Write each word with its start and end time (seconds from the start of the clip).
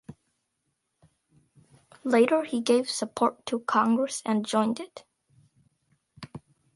Later 2.03 2.43
he 2.43 2.59
gave 2.59 2.89
support 2.89 3.45
to 3.45 3.59
Congress 3.59 4.23
and 4.25 4.43
joined 4.43 4.79
it. 4.79 5.03